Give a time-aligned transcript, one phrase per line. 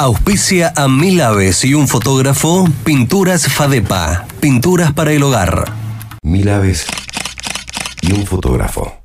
[0.00, 5.74] Auspicia a mil aves y un fotógrafo, Pinturas Fadepa, pinturas para el hogar.
[6.22, 6.86] Mil aves
[8.00, 8.99] y un fotógrafo.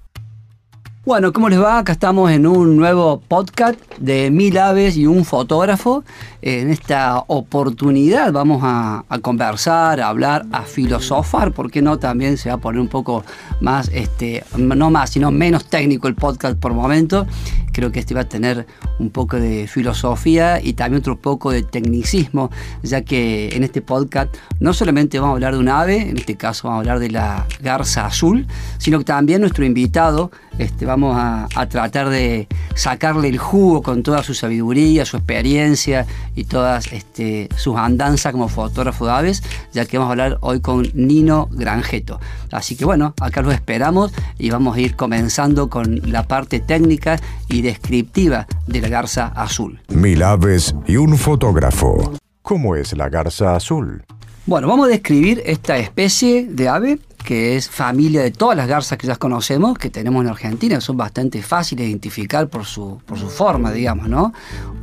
[1.05, 1.77] Bueno, ¿cómo les va?
[1.77, 6.03] Acá estamos en un nuevo podcast de Mil Aves y un fotógrafo.
[6.41, 11.99] En esta oportunidad vamos a, conversar, a hablar, a filosofar, ¿por qué no?
[11.99, 13.23] También se va a poner un poco
[13.61, 17.27] más, este, no más, sino menos técnico el podcast por momento.
[17.71, 18.65] Creo que este va a tener
[18.99, 22.49] un poco de filosofía y también otro poco de tecnicismo,
[22.81, 26.35] ya que en este podcast no solamente vamos a hablar de un ave, en este
[26.35, 28.47] caso vamos a hablar de la garza azul,
[28.77, 34.23] sino que también nuestro invitado este, vamos a, tratar de sacarle el jugo con toda
[34.23, 36.05] su sabiduría, su experiencia
[36.35, 40.61] y todas este, sus andanzas como fotógrafo de aves, ya que vamos a hablar hoy
[40.61, 42.21] con Nino Granjeto.
[42.51, 47.19] Así que bueno, acá los esperamos y vamos a ir comenzando con la parte técnica
[47.49, 49.81] y descriptiva de la garza azul.
[49.89, 52.13] Mil aves y un fotógrafo.
[52.41, 54.05] ¿Cómo es la garza azul?
[54.45, 58.97] Bueno, vamos a describir esta especie de ave que es familia de todas las garzas
[58.97, 63.17] que ya conocemos, que tenemos en Argentina, son bastante fáciles de identificar por su, por
[63.17, 64.31] su forma, digamos, ¿no?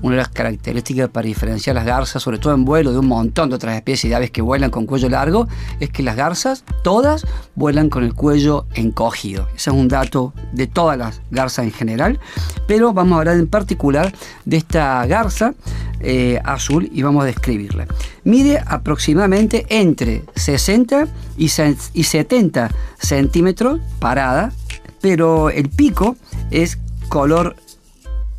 [0.03, 3.49] Una de las características para diferenciar las garzas, sobre todo en vuelo de un montón
[3.49, 5.49] de otras especies de aves que vuelan con cuello largo,
[5.81, 9.47] es que las garzas, todas, vuelan con el cuello encogido.
[9.55, 12.19] Ese es un dato de todas las garzas en general,
[12.67, 14.13] pero vamos a hablar en particular
[14.45, 15.55] de esta garza
[16.01, 17.87] eh, azul y vamos a describirla.
[18.25, 24.53] Mide aproximadamente entre 60 y 70 centímetros parada,
[25.01, 26.17] pero el pico
[26.51, 27.55] es color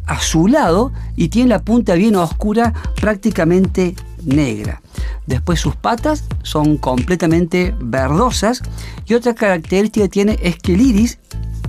[0.05, 4.81] azulado y tiene la punta bien oscura, prácticamente negra.
[5.25, 8.61] Después sus patas son completamente verdosas
[9.05, 11.19] y otra característica tiene es que el iris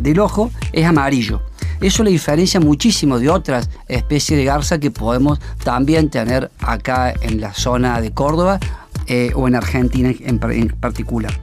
[0.00, 1.42] del ojo es amarillo.
[1.80, 7.40] Eso le diferencia muchísimo de otras especies de garza que podemos también tener acá en
[7.40, 8.58] la zona de Córdoba
[9.06, 11.38] eh, o en Argentina en, en particular.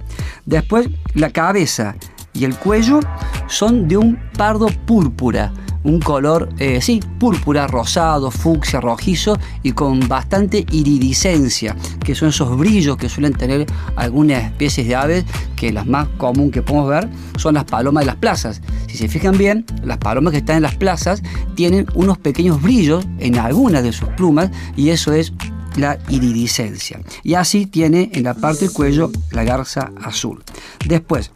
[0.45, 1.95] Después, la cabeza
[2.33, 2.99] y el cuello
[3.47, 5.51] son de un pardo púrpura
[5.83, 12.57] un color, eh, sí, púrpura, rosado, fucsia, rojizo y con bastante iridiscencia, que son esos
[12.57, 15.25] brillos que suelen tener algunas especies de aves,
[15.55, 18.61] que las más comunes que podemos ver son las palomas de las plazas.
[18.87, 21.23] Si se fijan bien, las palomas que están en las plazas
[21.55, 25.33] tienen unos pequeños brillos en algunas de sus plumas y eso es
[25.77, 26.99] la iridiscencia.
[27.23, 30.43] Y así tiene en la parte del cuello la garza azul.
[30.85, 31.31] Después,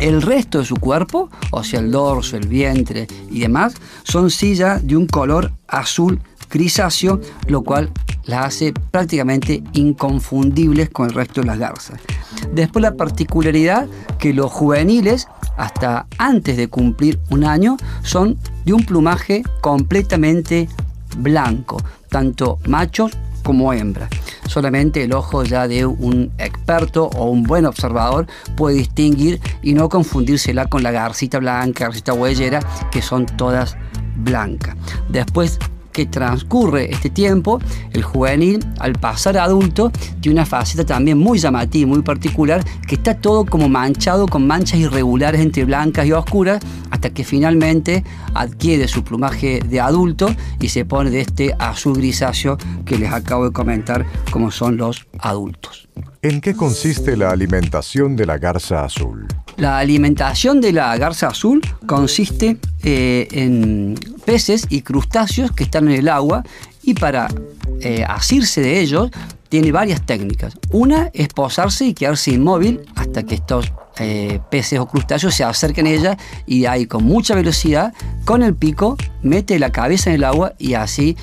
[0.00, 3.74] el resto de su cuerpo, o sea, el dorso, el vientre y demás,
[4.04, 6.20] son sillas de un color azul
[6.50, 7.90] grisáceo, lo cual
[8.24, 12.00] las hace prácticamente inconfundibles con el resto de las garzas.
[12.52, 18.84] Después la particularidad que los juveniles, hasta antes de cumplir un año, son de un
[18.84, 20.68] plumaje completamente
[21.18, 21.78] blanco,
[22.10, 23.12] tanto machos
[23.46, 24.10] como hembras
[24.56, 28.26] solamente el ojo ya de un experto o un buen observador
[28.56, 33.76] puede distinguir y no confundírsela con la garcita blanca, garcita huellera, que son todas
[34.16, 34.74] blancas.
[35.10, 35.58] Después
[35.96, 37.58] que transcurre este tiempo,
[37.94, 39.90] el juvenil, al pasar a adulto,
[40.20, 44.78] tiene una faceta también muy llamativa, muy particular, que está todo como manchado con manchas
[44.78, 50.28] irregulares entre blancas y oscuras, hasta que finalmente adquiere su plumaje de adulto
[50.60, 55.06] y se pone de este azul grisáceo que les acabo de comentar como son los
[55.18, 55.85] adultos.
[56.22, 59.26] ¿En qué consiste la alimentación de la garza azul?
[59.56, 65.94] La alimentación de la garza azul consiste eh, en peces y crustáceos que están en
[66.00, 66.42] el agua
[66.82, 67.28] y para
[67.80, 69.10] eh, asirse de ellos
[69.48, 70.54] tiene varias técnicas.
[70.70, 75.86] Una es posarse y quedarse inmóvil hasta que estos eh, peces o crustáceos se acerquen
[75.86, 80.24] a ella y ahí con mucha velocidad, con el pico, mete la cabeza en el
[80.24, 81.16] agua y así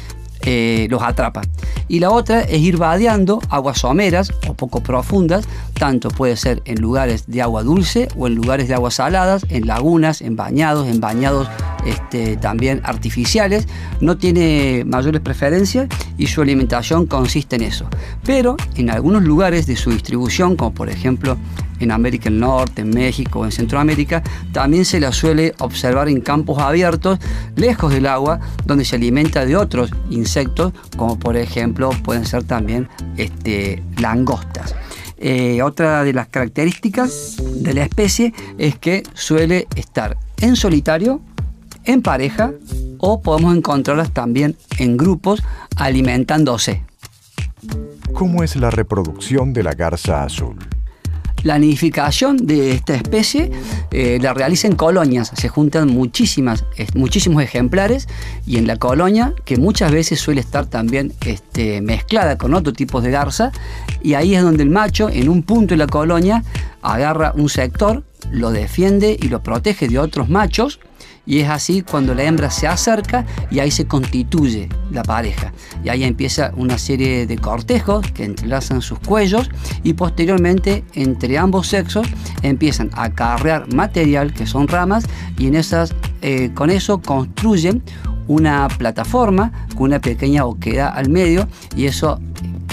[0.46, 1.42] eh, los atrapa.
[1.88, 6.82] Y la otra es ir vadeando aguas someras o poco profundas, tanto puede ser en
[6.82, 11.00] lugares de agua dulce o en lugares de aguas saladas, en lagunas, en bañados, en
[11.00, 11.48] bañados
[11.86, 13.68] este, también artificiales.
[14.02, 15.88] No tiene mayores preferencias
[16.18, 17.86] y su alimentación consiste en eso.
[18.26, 21.38] Pero en algunos lugares de su distribución, como por ejemplo
[21.80, 26.60] en América del Norte, en México, en Centroamérica, también se la suele observar en campos
[26.60, 27.20] abiertos,
[27.56, 32.88] lejos del agua, donde se alimenta de otros insectos, como por ejemplo pueden ser también
[33.18, 34.76] este, langostas.
[35.18, 41.22] Eh, otra de las características de la especie es que suele estar en solitario,
[41.86, 42.52] en pareja
[42.98, 45.42] o podemos encontrarlas también en grupos
[45.78, 46.84] alimentándose.
[48.14, 50.58] ¿Cómo es la reproducción de la garza azul?
[51.44, 53.52] La nidificación de esta especie
[53.92, 58.08] eh, la realiza en colonias, se juntan muchísimas, muchísimos ejemplares
[58.48, 63.02] y en la colonia, que muchas veces suele estar también este, mezclada con otro tipo
[63.02, 63.52] de garza,
[64.02, 66.44] y ahí es donde el macho, en un punto de la colonia,
[66.82, 70.80] agarra un sector, lo defiende y lo protege de otros machos,
[71.26, 75.54] y es así cuando la hembra se acerca y ahí se constituye la pareja.
[75.84, 79.50] Y ahí empieza una serie de cortejos que entrelazan sus cuellos
[79.84, 82.08] y posteriormente entre ambos sexos
[82.42, 85.06] empiezan a carrear material que son ramas
[85.38, 87.84] y en esas, eh, con eso construyen
[88.28, 92.20] una plataforma con una pequeña oquedad al medio y eso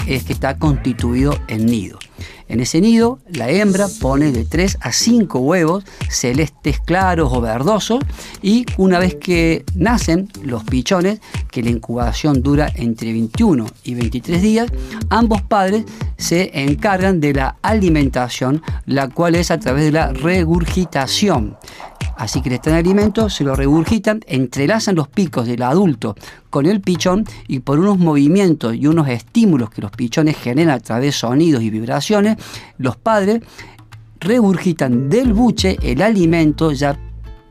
[0.07, 2.00] es que está constituido en nido.
[2.51, 8.03] En ese nido, la hembra pone de 3 a 5 huevos celestes claros o verdosos
[8.41, 14.41] y una vez que nacen los pichones, que la incubación dura entre 21 y 23
[14.41, 14.69] días,
[15.09, 15.85] ambos padres
[16.17, 21.55] se encargan de la alimentación, la cual es a través de la regurgitación.
[22.21, 26.13] Así que le están alimento, se lo regurgitan, entrelazan los picos del adulto
[26.51, 30.79] con el pichón y por unos movimientos y unos estímulos que los pichones generan a
[30.79, 32.37] través de sonidos y vibraciones,
[32.77, 33.41] los padres
[34.19, 36.95] regurgitan del buche el alimento ya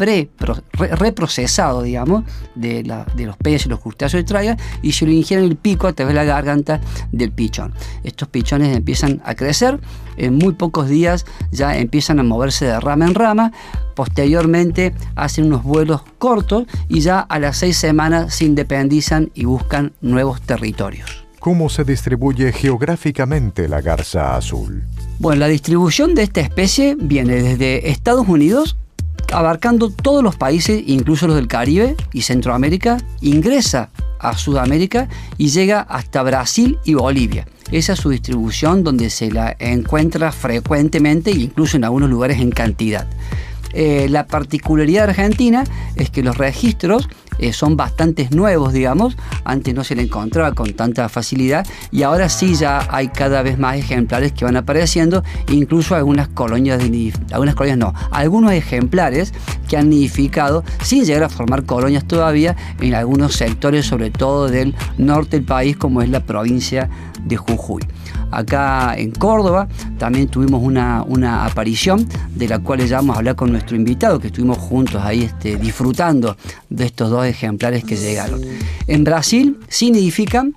[0.00, 2.24] reprocesado, digamos,
[2.54, 5.92] de, los peces y los crustáceos de traya y se lo ingieren el pico a
[5.92, 6.80] través de la garganta
[7.12, 7.74] del pichón.
[8.04, 9.80] Estos pichones empiezan a crecer,
[10.16, 13.52] en muy pocos días ya empiezan a moverse de rama en rama,
[13.94, 19.92] posteriormente hacen unos vuelos cortos y ya a las seis semanas se independizan y buscan
[20.00, 21.24] nuevos territorios.
[21.40, 24.84] ¿Cómo se distribuye geográficamente la garza azul?
[25.18, 28.76] Bueno, la distribución de esta especie viene desde Estados Unidos
[29.32, 35.08] abarcando todos los países, incluso los del Caribe y Centroamérica, ingresa a Sudamérica
[35.38, 37.46] y llega hasta Brasil y Bolivia.
[37.72, 43.06] Esa es su distribución donde se la encuentra frecuentemente, incluso en algunos lugares en cantidad.
[43.72, 45.64] Eh, la particularidad Argentina
[45.94, 47.08] es que los registros
[47.40, 49.16] eh, son bastante nuevos, digamos.
[49.44, 53.58] Antes no se le encontraba con tanta facilidad y ahora sí ya hay cada vez
[53.58, 59.32] más ejemplares que van apareciendo, incluso algunas colonias de algunas colonias no, algunos ejemplares
[59.68, 64.74] que han nidificado sin llegar a formar colonias todavía en algunos sectores, sobre todo del
[64.98, 66.90] norte del país, como es la provincia
[67.24, 67.82] de Jujuy.
[68.30, 69.68] Acá en Córdoba
[69.98, 74.18] también tuvimos una, una aparición de la cual ya vamos a hablar con nuestro invitado,
[74.18, 76.36] que estuvimos juntos ahí este, disfrutando
[76.68, 78.40] de estos dos ejemplares que llegaron.
[78.86, 80.54] En Brasil sí nidifican,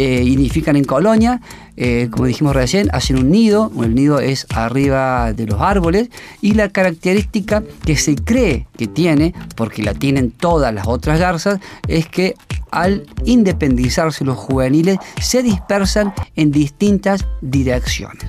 [0.00, 1.40] eh, en colonia,
[1.76, 6.08] eh, como dijimos recién, hacen un nido, el nido es arriba de los árboles
[6.40, 11.60] y la característica que se cree que tiene, porque la tienen todas las otras garzas,
[11.86, 12.34] es que
[12.70, 18.24] al independizarse los juveniles se dispersan en distintas direcciones.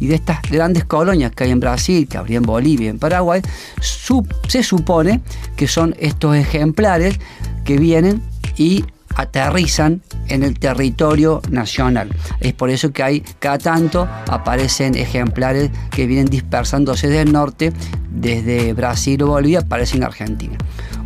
[0.00, 3.40] Y de estas grandes colonias que hay en Brasil, que habría en Bolivia en Paraguay,
[3.80, 5.20] se supone
[5.56, 7.18] que son estos ejemplares
[7.64, 8.22] que vienen
[8.58, 12.10] y aterrizan en el territorio nacional.
[12.40, 17.72] Es por eso que hay cada tanto aparecen ejemplares que vienen dispersándose del norte,
[18.10, 20.56] desde Brasil o Bolivia, aparecen en Argentina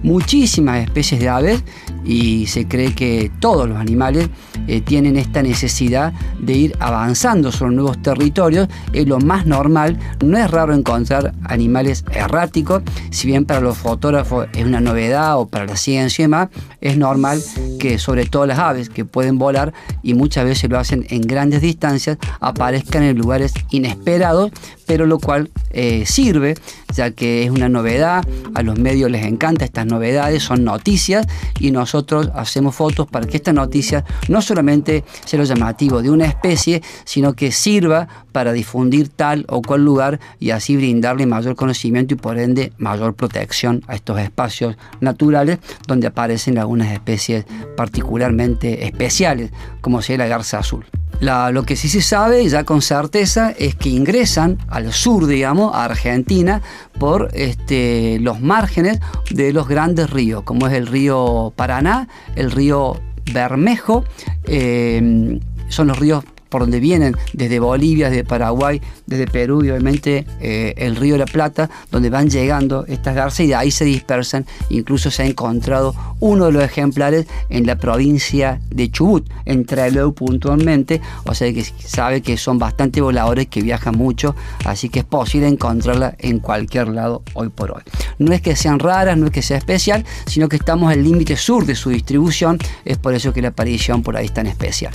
[0.03, 1.65] muchísimas especies de aves
[2.05, 4.29] y se cree que todos los animales
[4.67, 8.69] eh, tienen esta necesidad de ir avanzando sobre nuevos territorios.
[8.93, 14.49] Es lo más normal, no es raro encontrar animales erráticos, si bien para los fotógrafos
[14.55, 16.49] es una novedad o para la ciencia y demás,
[16.81, 17.43] es normal
[17.79, 19.73] que sobre todo las aves que pueden volar
[20.03, 24.51] y muchas veces lo hacen en grandes distancias, aparezcan en lugares inesperados,
[24.87, 26.55] pero lo cual eh, sirve,
[26.95, 28.25] ya que es una novedad,
[28.55, 31.27] a los medios les encanta estas novedades, son noticias
[31.59, 36.27] y nosotros hacemos fotos para que esta noticia no solamente sea lo llamativo de una
[36.27, 42.15] especie, sino que sirva para difundir tal o cual lugar y así brindarle mayor conocimiento
[42.15, 47.45] y por ende mayor protección a estos espacios naturales donde aparecen algunas especies
[47.77, 50.85] particularmente especiales, como sea la garza azul
[51.21, 55.85] lo que sí se sabe ya con certeza es que ingresan al sur, digamos, a
[55.85, 56.63] Argentina,
[56.99, 63.01] por este, los márgenes de los grandes ríos, como es el río Paraná, el río
[63.33, 64.05] Bermejo,
[64.45, 70.27] eh, son los ríos por donde vienen desde Bolivia, desde Paraguay, desde Perú y obviamente
[70.41, 73.85] eh, el río de la Plata, donde van llegando estas garzas y de ahí se
[73.85, 74.47] dispersan.
[74.71, 80.13] Incluso se ha encontrado uno de los ejemplares en la provincia de Chubut, en Trelew
[80.13, 85.05] puntualmente, o sea que sabe que son bastante voladores que viajan mucho, así que es
[85.05, 87.83] posible encontrarla en cualquier lado hoy por hoy.
[88.19, 91.37] No es que sean raras, no es que sea especial, sino que estamos el límite
[91.37, 94.93] sur de su distribución, es por eso que la aparición por ahí es tan especial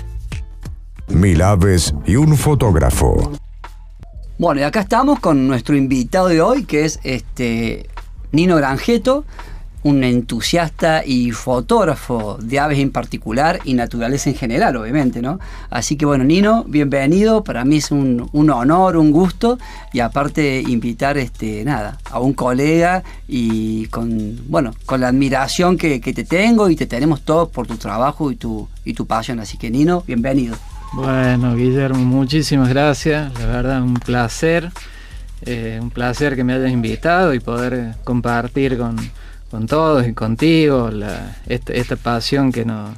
[1.13, 3.31] mil aves y un fotógrafo.
[4.37, 7.87] Bueno, y acá estamos con nuestro invitado de hoy, que es este
[8.31, 9.25] Nino Granjeto,
[9.83, 15.39] un entusiasta y fotógrafo de aves en particular y naturaleza en general, obviamente, ¿no?
[15.69, 17.43] Así que bueno, Nino, bienvenido.
[17.43, 19.59] Para mí es un, un honor, un gusto
[19.91, 26.01] y aparte invitar, este, nada, a un colega y con, bueno, con la admiración que,
[26.01, 29.39] que te tengo y te tenemos todos por tu trabajo y tu, y tu pasión.
[29.39, 30.55] Así que Nino, bienvenido.
[30.95, 33.33] Bueno, Guillermo, muchísimas gracias.
[33.39, 34.71] La verdad, un placer.
[35.45, 38.97] Eh, un placer que me hayas invitado y poder compartir con,
[39.51, 42.91] con todos y contigo la- esta, esta pasión que nos,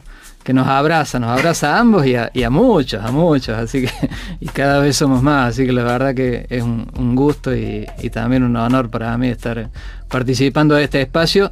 [0.44, 3.92] que nos abraza, nos abraza a ambos y a, muchos, a muchos, así que
[4.42, 7.88] y cada vez somos más, así que la verdad que es un, un gusto y,
[8.02, 9.70] y también un honor para mí estar
[10.10, 11.52] participando de este espacio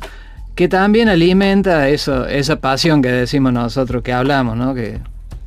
[0.55, 4.75] que también alimenta eso, esa pasión que decimos nosotros, que hablamos, ¿no?
[4.75, 5.00] que,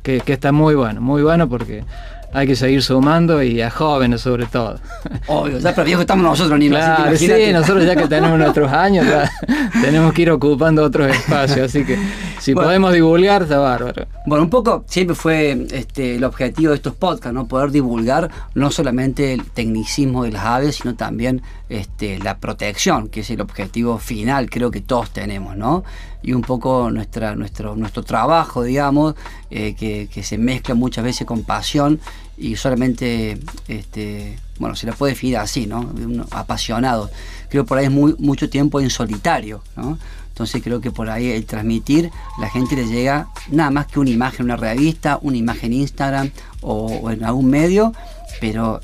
[0.07, 1.83] que, que está muy bueno, muy bueno porque
[2.31, 4.79] hay que seguir sumando y a jóvenes sobre todo.
[5.27, 8.71] Obvio, ya pero viejo estamos nosotros, así que Claro, sí, nosotros ya que tenemos nuestros
[8.71, 9.29] años, ya
[9.81, 11.97] tenemos que ir ocupando otros espacios, así que
[12.39, 12.69] si Bueno.
[12.69, 14.05] podemos divulgar, está bárbaro.
[14.25, 17.47] Bueno, un poco siempre fue este, el objetivo de estos podcasts, ¿no?
[17.47, 23.21] Poder divulgar no solamente el tecnicismo de las aves, sino también este, la protección, que
[23.21, 25.83] es el objetivo final, creo que todos tenemos, ¿no?
[26.23, 29.15] Y un poco nuestra, nuestro, nuestro trabajo, digamos,
[29.49, 31.99] eh, que, que se mezcla muchas veces con pasión
[32.37, 35.91] y solamente, este, bueno, se la puede definir así, ¿no?
[36.31, 37.09] Apasionado.
[37.49, 39.97] Creo por ahí es muy, mucho tiempo en solitario, ¿no?
[40.29, 44.11] Entonces creo que por ahí el transmitir, la gente le llega nada más que una
[44.11, 46.31] imagen en una revista, una imagen en Instagram
[46.61, 47.91] o, o en algún medio,
[48.39, 48.81] pero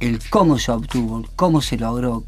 [0.00, 2.24] el cómo se obtuvo, cómo se logró,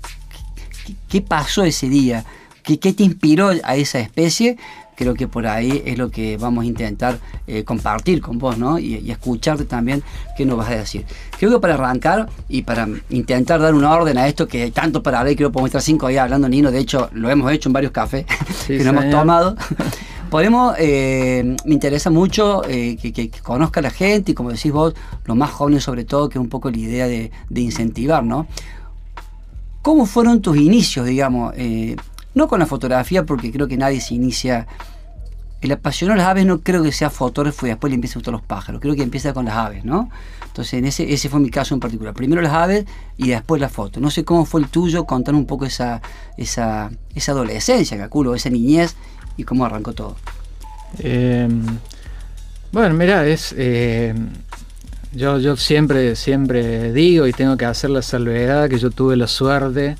[0.84, 2.26] qué, qué pasó ese día,
[2.62, 4.56] qué, qué te inspiró a esa especie,
[4.96, 8.78] creo que por ahí es lo que vamos a intentar eh, compartir con vos, ¿no?
[8.78, 10.02] Y, y escucharte también
[10.36, 11.06] qué nos vas a decir.
[11.38, 15.02] Creo que para arrancar y para intentar dar una orden a esto, que hay tanto
[15.02, 17.70] para hablar, creo que podemos estar cinco días hablando, Nino, de hecho lo hemos hecho
[17.70, 18.26] en varios cafés
[18.66, 19.56] Sí, que nos hemos tomado.
[20.30, 24.70] Podemos, eh, me interesa mucho eh, que, que- que conozca la gente y como decís
[24.70, 28.22] vos, los más jóvenes sobre todo, que es un poco la idea de, de incentivar,
[28.22, 28.46] ¿no?
[29.82, 31.54] ¿Cómo fueron tus inicios, digamos?
[31.56, 31.96] Eh,
[32.34, 34.66] no con la fotografía, porque creo que nadie se inicia.
[35.60, 38.18] El apasionado de las aves no creo que sea fotógrafo y después le empieza a
[38.20, 38.80] gustar los pájaros.
[38.80, 40.08] Creo que empieza con las aves, ¿no?
[40.46, 42.14] Entonces, en ese, ese fue mi caso en particular.
[42.14, 42.86] Primero las aves
[43.18, 44.00] y después la foto.
[44.00, 46.00] No sé cómo fue el tuyo, contar un poco esa,
[46.38, 48.96] esa, esa adolescencia, calculo, esa niñez
[49.36, 50.16] y cómo arrancó todo.
[50.98, 51.46] Eh,
[52.72, 54.14] bueno, mira, es eh,
[55.12, 59.26] yo, yo siempre, siempre digo y tengo que hacer la salvedad que yo tuve la
[59.26, 59.96] suerte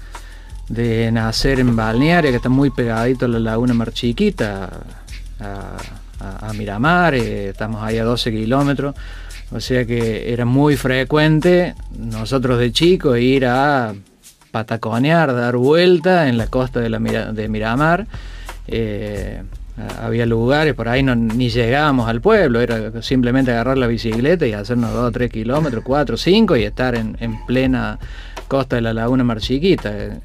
[0.71, 4.71] de nacer en Balnearia, que está muy pegadito a la Laguna Mar Chiquita,
[5.41, 8.95] a, Miramar, eh, estamos ahí a 12 kilómetros,
[9.51, 13.95] o sea que era muy frecuente nosotros de chicos ir a
[14.51, 18.07] pataconear, dar vuelta en la costa de, la de Miramar.
[18.69, 19.43] eh,
[19.99, 24.53] había lugares, por ahí no, ni llegábamos al pueblo, era simplemente agarrar la bicicleta y
[24.53, 27.99] hacernos 2 o 3 kilómetros, 4 o 5 y estar en, en plena
[28.47, 30.21] costa de la laguna Mar Chiquita.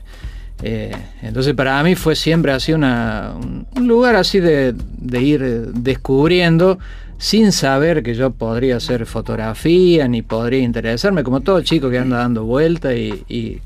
[0.63, 4.73] Eh, entonces para mí fue siempre así un, lugar así de,
[5.21, 6.79] ir eh, descubriendo
[7.17, 12.17] sin saber que yo podría hacer fotografía ni podría interesarme, como todo chico que anda
[12.17, 13.61] dando vueltas y,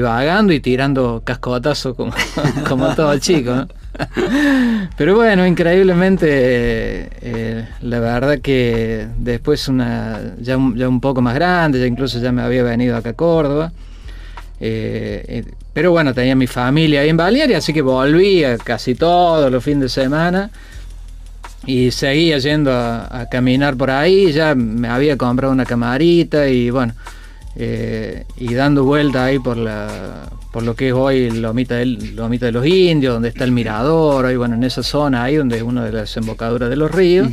[0.00, 2.12] vagando y tirando cascotazos como,
[2.68, 3.66] como todo chico.
[4.96, 11.78] Pero bueno, increíblemente, eh, la verdad que después ya un, ya un poco más grande,
[11.78, 13.72] ya incluso ya me había venido acá a Córdoba.
[14.60, 19.50] Eh, eh, pero bueno, tenía mi familia ahí en Balearia, así que volvía casi todos
[19.50, 20.50] los fines de semana.
[21.66, 24.32] Y seguía yendo a, a caminar por ahí.
[24.32, 26.94] Ya me había comprado una camarita y bueno,
[27.56, 32.46] eh, y dando vuelta ahí por la por lo que es hoy Lomita, del, Lomita
[32.46, 35.62] de los Indios, donde está el mirador, ahí bueno, en esa zona ahí donde es
[35.62, 37.28] una de las desembocaduras de los ríos,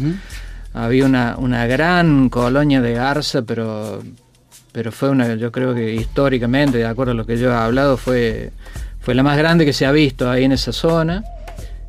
[0.73, 4.01] había una, una gran colonia de garza, pero
[4.71, 7.97] pero fue una, yo creo que históricamente, de acuerdo a lo que yo he hablado,
[7.97, 8.51] fue,
[8.99, 11.23] fue la más grande que se ha visto ahí en esa zona.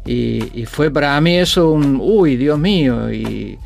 [0.04, 3.12] Y, y fue para mí eso un, uy, Dios mío.
[3.12, 3.56] Y,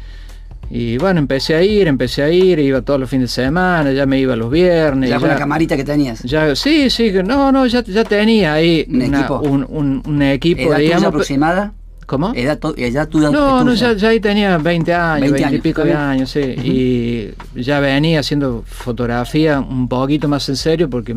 [0.70, 4.04] y bueno, empecé a ir, empecé a ir, iba todos los fines de semana, ya
[4.04, 5.08] me iba los viernes.
[5.08, 6.22] Ya con la camarita que tenías.
[6.24, 9.38] ya, sí, sí, no, no, ya, ya tenía ahí Un una- equipo.
[9.40, 11.04] un, un- un equipo, ¿Edad digamos.
[11.06, 11.72] aproximada?
[12.06, 12.32] ¿Cómo?
[12.34, 13.30] ¿Edad, edad tuya?
[13.30, 13.92] No, no, tuya?
[13.92, 16.40] ya, ya ahí tenía 20 años, 20 20, y pico de años, sí.
[16.40, 21.16] Y ya venía haciendo fotografía un poquito más en serio porque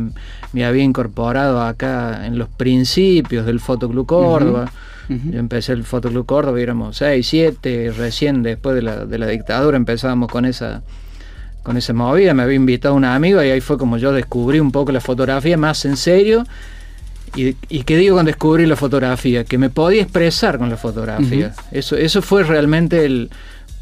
[0.51, 4.71] me había incorporado acá en los principios del Fotoclub Córdoba.
[5.09, 9.75] Yo empecé el Fotoclub Córdoba, éramos 6, 7, recién después de la, de la dictadura
[9.75, 10.83] empezábamos con esa
[11.63, 14.71] con esa movida, me había invitado un amigo y ahí fue como yo descubrí un
[14.71, 16.45] poco la fotografía más en serio.
[17.35, 21.53] Y, y qué digo con descubrir la fotografía, que me podía expresar con la fotografía.
[21.71, 23.29] eso, eso fue realmente el,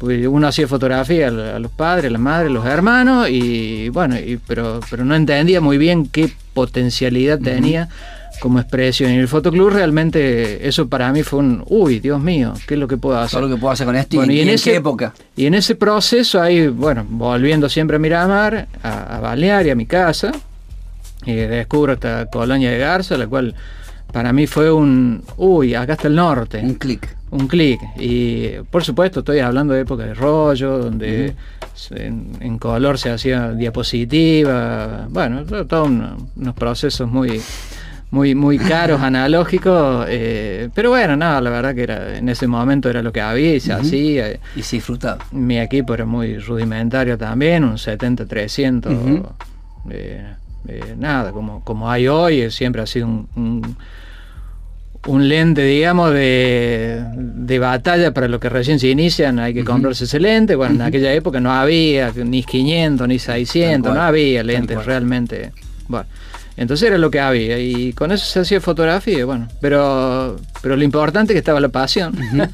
[0.00, 4.38] uno hacía fotografía a los padres, a las madres, a los hermanos, y bueno, y-
[4.46, 7.88] pero, pero no entendía muy bien qué potencialidad tenía
[8.40, 9.10] como expresión.
[9.10, 12.80] Y en el fotoclub realmente eso para mí fue un, uy, Dios mío, ¿qué es
[12.80, 13.40] lo que puedo hacer?
[13.40, 15.12] Todo lo que puedo hacer con esto y, Bueno, y en, ese- qué época.
[15.36, 19.86] Y en ese proceso ahí, bueno, volviendo siempre a Miramar, a, a Balearia, a mi
[19.86, 20.30] casa,
[21.28, 23.54] eh, descubro esta colonia de Garza, la cual
[24.12, 27.14] para mí fue un, uy, acá está el norte Un clic.
[27.30, 27.78] un clic.
[27.98, 31.34] Y por supuesto estoy hablando de época de rollo, donde
[31.90, 37.40] en, en color se hacía diapositiva, bueno, to- todos un- unos procesos muy
[38.10, 42.88] muy muy caros, analógicos, eh, pero bueno, nada, la verdad que era en ese momento
[42.88, 44.30] era lo que había y se hacía.
[44.56, 45.18] Y se disfrutaba.
[45.32, 48.86] Mi equipo era muy rudimentario también, un 70-300.
[48.86, 49.26] Ujú.
[49.90, 50.24] eh,
[50.66, 53.76] eh, nada, como, como hay hoy, eh, siempre ha sido un, un,
[55.06, 59.38] un lente, digamos, de, de batalla para los que recién se inician.
[59.38, 60.54] Hay que comprarse ese lente.
[60.56, 65.52] Bueno, en aquella época no había ni 500 ni 600, Tal no había lentes realmente.
[65.86, 66.06] Bueno.
[66.56, 70.82] Entonces era lo que había y con eso se hacía fotografía, bueno, pero, pero lo
[70.82, 72.12] importante es que estaba la pasión,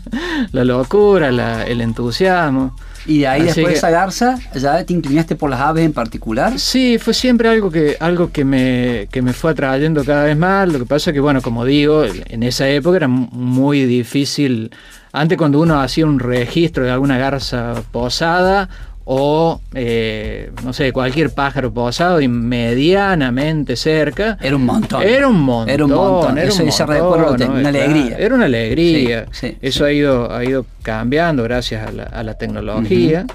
[0.53, 2.77] la locura, la- el entusiasmo.
[3.07, 5.93] Y de ahí Así después de esa garza, ¿ya te inclinaste por las aves en
[5.93, 6.59] particular?
[6.59, 10.69] Sí, fue siempre algo que, algo que me, que me fue atrayendo cada vez más.
[10.73, 14.71] Lo que pasa es que, bueno, como digo, en esa época era mu- muy difícil.
[15.13, 18.69] Antes cuando uno hacía un registro de alguna garza posada
[19.07, 24.39] o, eh, no sé, cualquier pájaro posado y medianamente cerca.
[24.41, 25.03] Era un montón.
[25.03, 25.69] Era un montón.
[25.75, 26.39] Era un montón.
[26.39, 27.55] era Eso- un montón, recuerdo ¿no?
[27.61, 28.17] una alegría.
[28.19, 29.27] Era una alegría.
[29.31, 29.85] Sí, sí, Eso sí.
[29.85, 33.27] Ha, ido, ha ido cambiando gracias a la, a la tecnología.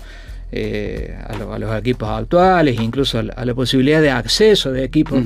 [0.52, 4.72] eh, a, lo- a los equipos actuales, incluso a la, a la posibilidad de acceso
[4.72, 5.20] de equipos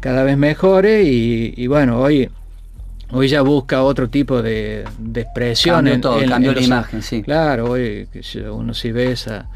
[0.00, 2.28] cada vez mejores y, y bueno, hoy,
[3.12, 5.76] hoy ya busca otro tipo de, de expresión.
[5.76, 7.22] Cambió en- todo, en- la imagen, sí.
[7.22, 8.08] Claro, hoy
[8.52, 9.46] uno si ve esa,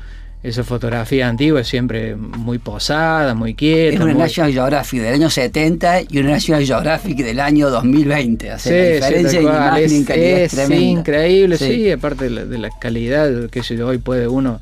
[0.43, 3.95] esa fotografía antigua es siempre muy posada, muy quieta.
[3.97, 8.55] Es una muy- National Geographic del año 70 y una National Geographic del año 2020.
[8.55, 11.01] O sea, Sí, la sí, diferencia en cual, imagen en es, calidad es, es tremenda.
[11.01, 11.91] increíble, sí, Sí.
[11.91, 14.61] aparte de la, de la calidad que hoy puede uno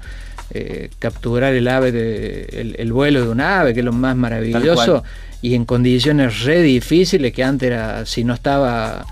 [0.50, 4.16] eh, capturar el ave de, el, el vuelo de un ave, que es lo más
[4.16, 5.05] maravilloso,
[5.42, 9.05] y en condiciones re difíciles que antes era, si no estaba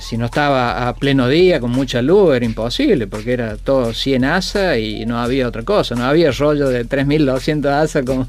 [0.00, 4.24] si no estaba a pleno día con mucha luz era imposible porque era todo 100
[4.24, 8.26] asa y no había otra cosa, no había rollo de 3200 asa como,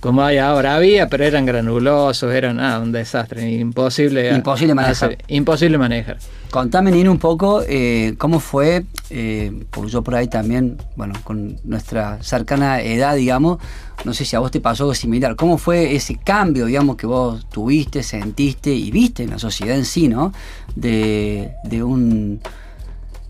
[0.00, 4.92] como hay ahora, había, pero eran granulosos, eran ah, un desastre, imposible Imposible manejar.
[5.10, 6.18] hacer, imposible manejar.
[6.52, 11.56] Contame, Nino, un poco eh, cómo fue, eh, porque yo por ahí también, bueno, con
[11.64, 13.56] nuestra cercana edad, digamos,
[14.04, 17.06] no sé si a vos te pasó algo similar, ¿cómo fue ese cambio, digamos, que
[17.06, 20.34] vos tuviste, sentiste y viste en la sociedad en sí, ¿no?
[20.76, 22.38] De, de un...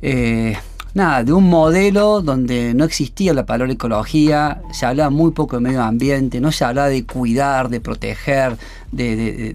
[0.03, 0.57] eh,
[0.95, 5.63] nada, de un modelo donde no existía la palabra ecología, se hablaba muy poco de
[5.63, 8.57] medio ambiente, no se hablaba de cuidar, de proteger,
[8.91, 9.55] de-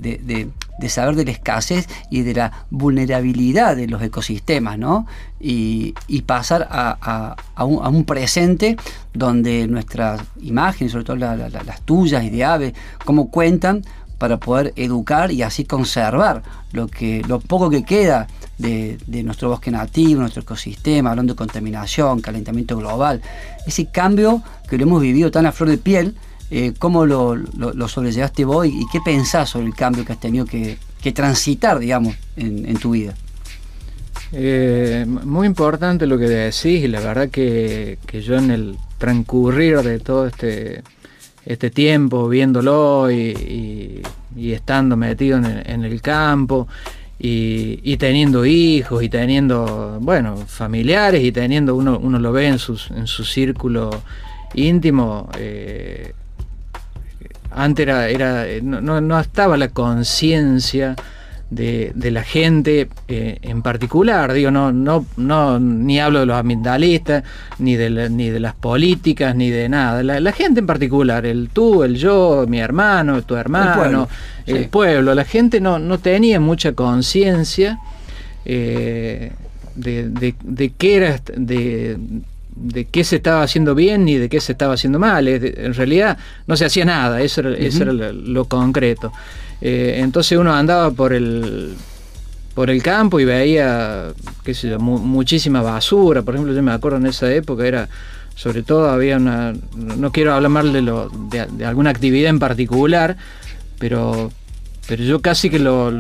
[0.80, 5.06] de- saber de la escasez y de la vulnerabilidad de los ecosistemas, ¿no?
[5.40, 8.78] Y, y pasar a, a- a un, presente
[9.14, 12.74] donde nuestras imágenes, sobre todo la- la- la- las tuyas y de aves,
[13.06, 13.84] cómo cuentan
[14.18, 18.26] para poder educar y así conservar lo que lo poco que queda
[18.58, 23.22] de, de nuestro bosque nativo, nuestro ecosistema, hablando de contaminación, calentamiento global,
[23.68, 26.16] ese cambio que lo hemos vivido tan a flor de piel,
[26.52, 30.20] eh, ¿cómo lo, lo, lo sobrellevaste vos y, qué pensás sobre el cambio que has
[30.20, 33.14] tenido que, que transitar, digamos, en, en tu vida?
[34.34, 39.78] Eh, muy importante lo que decís y la verdad que, que yo en el transcurrir
[39.84, 40.84] de todo este,
[41.46, 44.02] este tiempo viéndolo y, y-
[44.36, 46.68] y estando metido en el, en el campo
[47.18, 52.60] y, y teniendo hijos y teniendo, bueno, familiares y teniendo, uno, uno lo ve en,
[52.60, 53.90] sus, en su círculo
[54.54, 56.14] íntimo, eh,
[57.52, 60.96] antes era, era no, no- no estaba la conciencia
[61.50, 66.36] de, de la gente eh, en particular, digo, no, no, no, ni hablo de los
[66.38, 67.24] ambientalistas,
[67.60, 71.26] ni de, la- ni de las políticas, ni de nada, la, la gente en particular,
[71.26, 74.10] el tú, el yo, mi hermano, tu hermano, pueblo,
[74.46, 74.68] el sí.
[74.70, 77.80] pueblo, la gente no, no tenía mucha conciencia
[78.44, 79.32] eh,
[79.76, 81.98] de, de, de qué era de,
[82.62, 85.28] de qué se estaba haciendo bien ni de qué se estaba haciendo mal.
[85.28, 86.18] En realidad
[86.48, 89.12] no se hacía nada, eso era, eso era lo, concreto.
[89.62, 91.76] Eh, entonces uno andaba por el
[92.54, 94.08] por el campo y veía
[94.44, 96.24] qué sé yo, mu- muchísima basura.
[96.24, 97.88] Por ejemplo, yo me acuerdo en esa época era
[98.36, 103.18] sobre todo había una, no quiero hablar mal de, lo, de, alguna actividad en particular,
[103.80, 104.32] pero,
[104.88, 105.92] pero yo casi que lo,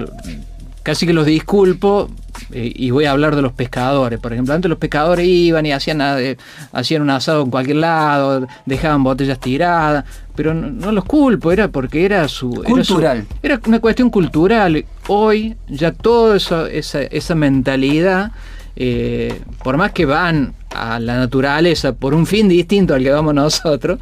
[0.87, 2.07] casi que los disculpo
[2.53, 4.21] eh, y voy a hablar de los pescadores.
[4.21, 6.37] Por ejemplo, antes los pescadores iban y hacían, eh,
[6.71, 12.05] hacían un asado en cualquier lado, dejaban botellas tiradas, pero no, los culpo, era porque
[12.05, 12.51] era su...
[12.65, 13.25] Cultural.
[13.43, 14.85] Era, una cuestión cultural.
[15.09, 18.31] Hoy ya toda esa, esa mentalidad,
[18.77, 23.33] eh, por más que van a la naturaleza por un fin distinto al que vamos
[23.33, 23.99] nosotros,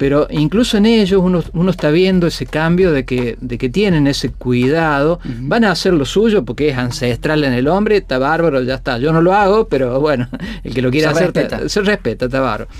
[0.00, 4.30] pero incluso en ellos uno, está viendo ese cambio de que, de que tienen ese
[4.30, 8.76] cuidado, van a hacer lo suyo porque es ancestral en el hombre, está bárbaro, ya
[8.76, 8.96] está.
[8.96, 10.26] Yo no lo hago, pero bueno,
[10.64, 11.34] el que lo quiera hacer
[11.68, 12.70] se respeta, está bárbaro.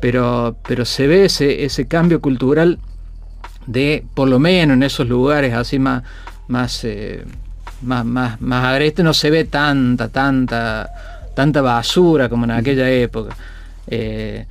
[0.00, 2.78] Pero, pero se ve ese, ese cambio cultural
[3.66, 6.04] de, por lo menos en esos lugares así más,
[6.46, 7.24] más, eh,
[7.82, 10.88] más, más, más agreste, no se ve tanta, tanta,
[11.34, 13.34] tanta basura como en aquella época.
[13.88, 14.46] Eh,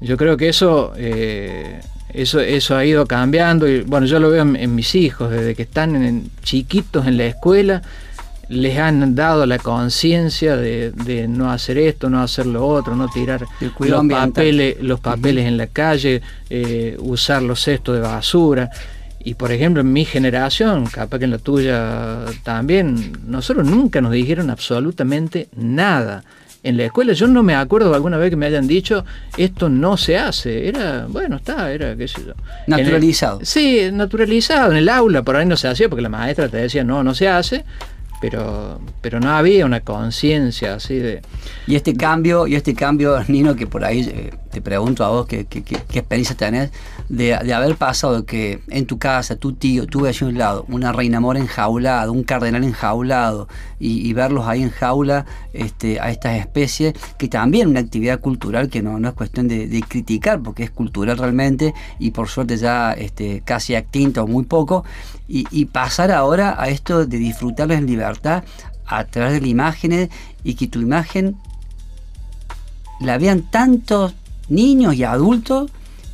[0.00, 1.80] yo creo que eso, eh,
[2.12, 5.62] eso, eso ha ido cambiando y bueno, yo lo veo en, mis hijos, desde que
[5.62, 7.82] están en, chiquitos en la escuela,
[8.48, 13.46] les han dado la conciencia de, no hacer esto, no hacer lo otro, no tirar
[13.78, 18.70] los papeles, los papeles en la calle, eh, usar los cestos de basura.
[19.22, 24.12] Y por ejemplo, en mi generación, capaz que en la tuya también, nosotros nunca nos
[24.12, 26.24] dijeron absolutamente nada
[26.62, 29.04] en la escuela yo no me acuerdo alguna vez que me hayan dicho
[29.36, 30.68] esto no se hace.
[30.68, 32.34] Era, bueno, está, era, qué sé yo.
[32.66, 33.40] Naturalizado.
[33.42, 34.70] sí, naturalizado.
[34.70, 37.14] En el aula por ahí no se hacía porque la maestra te decía no, no
[37.14, 37.64] se hace
[38.20, 41.22] pero, pero no había una conciencia así de...
[41.66, 45.26] Y este cambio, y este cambio, Nino, que por ahí eh, te pregunto a vos
[45.26, 45.46] qué,
[45.92, 46.70] experiencia tenés
[47.08, 51.20] de, haber pasado que en tu casa, tu tío, ves a un lado una reina
[51.20, 57.28] mora enjaulada, un cardenal enjaulado, y, verlos ahí en jaula este, a estas especies, que
[57.28, 61.72] también una actividad cultural que no, no es cuestión de, criticar, porque es cultural realmente,
[61.98, 64.84] y por suerte ya este, casi extinta o muy poco,
[65.28, 68.42] y, pasar ahora a esto de disfrutarlo en libertad
[68.84, 70.08] a través de las imágenes
[70.42, 71.36] y que tu imagen
[73.00, 74.14] la vean tantos
[74.50, 75.70] niños y adultos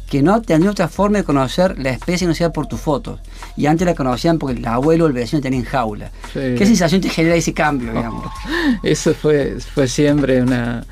[0.09, 3.21] que no tendrían otra forma de conocer la especie no sea por tus fotos.
[3.57, 6.11] Y antes la conocían porque el abuelo o el vecino tenían jaula.
[6.33, 7.93] ¿Qué sensación te genera ese cambio,
[8.83, 10.85] Eso fue, fue siempre una,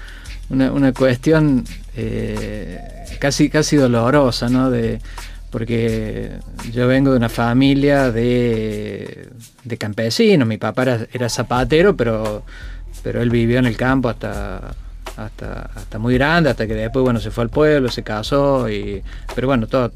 [0.50, 1.64] una, cuestión
[1.96, 2.78] eh,
[3.20, 4.70] casi, casi dolorosa, ¿no?
[4.70, 5.00] De,
[5.50, 6.32] porque
[6.72, 9.28] yo vengo de una familia de,
[9.62, 12.42] de campesinos, mi papá era, zapatero, pero,
[13.04, 14.74] pero él vivió en el campo hasta,
[15.16, 19.02] hasta, hasta muy grande, hasta que después bueno se fue al pueblo, se casó, y,
[19.34, 19.92] pero bueno, todos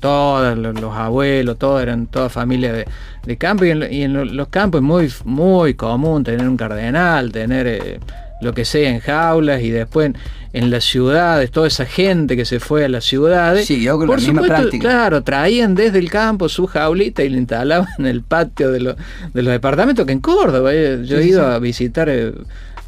[0.57, 5.75] los, abuelos, todos eran toda familia de, campo, y en, los campos es muy, muy
[5.75, 8.01] común tener un cardenal, tener eh,
[8.41, 10.13] lo que sea en jaulas y después
[10.53, 13.67] en las ciudades, toda esa gente que se fue a las ciudades.
[13.67, 14.89] Sí, yo por la misma práctica.
[14.89, 18.97] Claro, traían desde el campo su jaulita y la instalaban en el patio de, los
[19.35, 20.71] departamentos que en Córdoba.
[20.73, 22.33] Eh, yo he ido a visitar eh,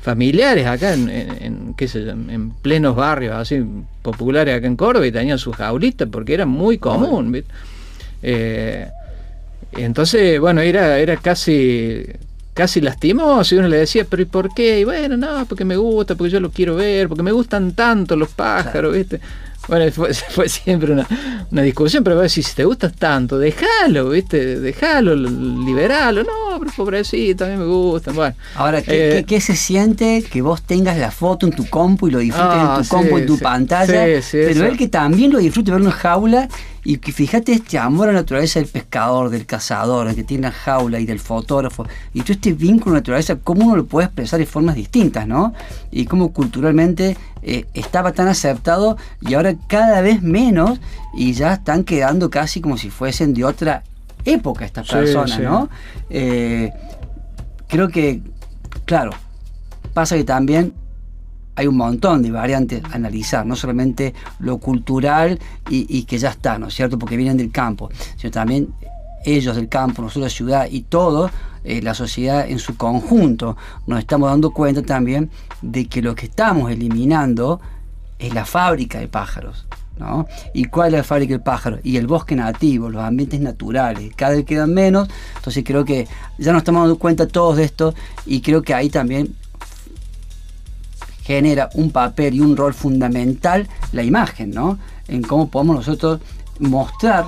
[0.01, 3.63] familiares acá en, qué sé en plenos barrios así
[4.03, 7.45] populares acá en Córdoba y tenían su jaulita porque era muy común.
[8.23, 8.89] Eh,
[9.73, 12.05] entonces, bueno, era, era casi
[12.55, 14.81] casi lastimoso y uno le decía, pero ¿y por qué?
[14.81, 18.17] Y bueno, no, porque me gusta, porque yo lo quiero ver, porque me gustan tanto
[18.17, 19.21] los pájaros, ¿viste?
[19.69, 19.91] Bueno,
[20.31, 24.59] fue, siempre una, discusión, pero si te gustas tanto, déjalo, ¿viste?
[24.59, 26.25] Déjalo, liberalo.
[26.25, 28.15] No, pero pobrecito, a mí me gustan.
[28.15, 32.11] Bueno, Ahora, ¿qué, eh, se siente que vos tengas la foto en tu compu y
[32.11, 34.05] lo disfrutes en tu ah, compu, en tu pantalla?
[34.31, 36.49] pero él que también lo disfrute ver una jaula
[36.85, 40.53] y que fíjate este amor a la naturaleza del pescador, del cazador, que tiene la
[40.53, 44.07] jaula y del fotógrafo, y todo este vínculo a la naturaleza, cómo uno lo puede
[44.07, 45.53] expresar de formas distintas, ¿no?
[45.91, 50.81] Y cómo culturalmente eh, estaba tan aceptado y ahora cada vez menos
[51.15, 53.83] y ya están quedando casi como si fuesen de otra
[54.25, 55.69] época estas personas, ¿no?
[56.09, 56.73] Eh,
[57.69, 58.23] creo que,
[58.85, 59.13] claro,
[59.95, 60.75] pasa que también
[61.57, 66.59] hay un montón de variantes a analizar, no solamente lo cultural y, que ya está,
[66.59, 66.99] ¿no es cierto?
[66.99, 68.73] Porque vienen del campo, sino también
[69.25, 71.31] ellos del campo, nosotros la ciudad y todo,
[71.63, 73.57] eh, la sociedad en su conjunto,
[73.87, 75.31] nos estamos dando cuenta también
[75.61, 77.61] de que lo que estamos eliminando
[78.19, 79.67] es la fábrica de pájaros.
[80.55, 81.81] ¿Y cuál es la fábrica de pájaros?
[81.83, 86.07] Y el bosque nativo, los ambientes naturales, cada vez quedan menos, entonces creo que
[86.39, 87.95] ya nos estamos dando cuenta todos de esto
[88.27, 89.35] y creo que ahí también
[91.23, 94.79] genera un papel y un rol fundamental la imagen, ¿no?
[95.07, 96.21] En cómo podemos nosotros
[96.59, 97.27] mostrar,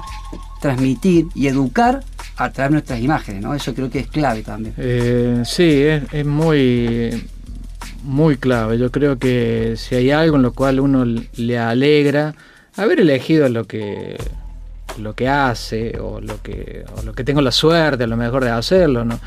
[0.61, 2.03] transmitir y educar
[2.37, 3.55] a través de nuestras imágenes, ¿no?
[3.55, 4.75] Eso creo que es clave también.
[4.77, 7.29] Eh, sí, es, muy
[8.03, 8.79] muy clave.
[8.79, 12.35] Yo creo que si hay algo en lo cual uno le alegra
[12.77, 14.17] haber elegido lo que
[14.99, 18.45] lo que hace o lo que o lo que tengo la suerte a lo mejor
[18.45, 19.19] de hacerlo, ¿no?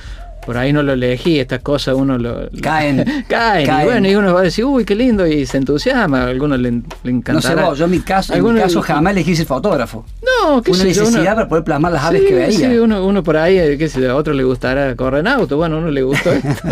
[0.45, 2.49] Por ahí no lo elegí, estas cosas uno lo...
[2.61, 3.03] Caen.
[3.27, 6.27] caen, Y bueno, y uno va a decir, uy, qué lindo, y se entusiasma, a
[6.27, 7.55] algunos le, le encantará.
[7.55, 10.05] No sé vos, yo en mi caso, en mi caso jamás elegí ser fotógrafo.
[10.21, 12.69] No, qué Una sé yo, necesidad uno- para poder plasmar las aves Sí, que veía.
[12.69, 15.27] Sí, uno, uno por ahí, eh, qué sé yo, a otro le gustará correr en
[15.27, 16.67] auto, bueno, a uno le gustó esto.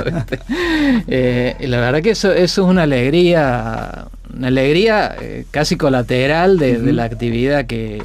[1.08, 4.06] Eh, y la verdad que eso, eso es una alegría,
[4.36, 8.02] una alegría eh, casi colateral de, de la actividad que,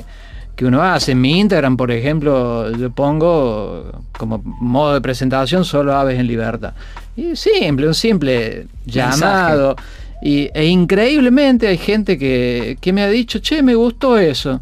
[0.59, 1.13] que uno hace.
[1.13, 6.75] En mi Instagram, por ejemplo, yo pongo como modo de presentación solo aves en libertad.
[7.17, 9.77] Y simple, un simple llamado.
[10.21, 14.61] Y, e increíblemente hay gente que, que me ha dicho, che, me gustó eso.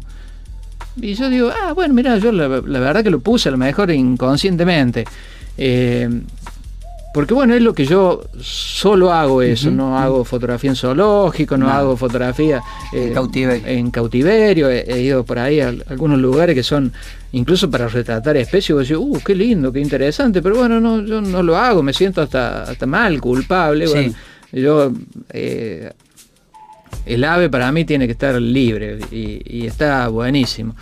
[0.97, 3.57] Y yo digo, ah, bueno, mira, yo la, la verdad que lo puse a lo
[3.57, 5.03] mejor inconscientemente.
[5.57, 6.07] Eh,
[7.17, 11.67] porque bueno, es lo que yo solo hago eso, no hago fotografía en zoológico, no
[11.67, 12.61] hago fotografía
[12.93, 13.67] En cautiverio.
[13.67, 14.69] en cautiverio.
[14.69, 16.93] He, he ido por ahí a, algunos lugares que son
[17.31, 18.75] incluso para retratar especies.
[18.75, 21.91] Vos decís, uh, qué lindo, qué interesante, pero bueno, no, yo no lo hago, me
[21.91, 23.87] siento hasta, hasta mal, culpable.
[23.87, 23.93] Sí.
[23.93, 24.13] Bueno,
[24.51, 24.91] yo
[25.33, 25.91] eh,
[27.07, 30.75] el ave para mí tiene que estar libre y, y está buenísimo.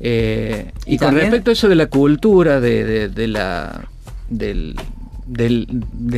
[0.00, 3.82] Eh, y, Y con respecto a eso de la cultura, de, de- de la
[4.28, 4.74] del,
[5.26, 5.66] de,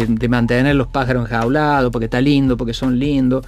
[0.08, 3.44] de mantener los pájaros enjaulados, porque está lindo, porque son lindos.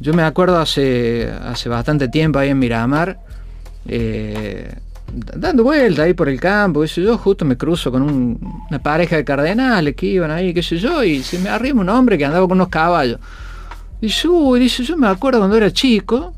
[0.00, 3.18] Yo me acuerdo hace, hace bastante tiempo ahí en Miramar,
[3.86, 4.74] eh,
[5.36, 8.78] dando vuelta ahí por el campo, qué sé yo, justo me cruzo con un- una
[8.78, 12.18] pareja de cardenales que iban ahí, qué sé yo, y se me arriba un hombre
[12.18, 13.18] que andaba con unos caballos.
[14.00, 16.34] Dice, uy, dice, yo me acuerdo cuando era chico,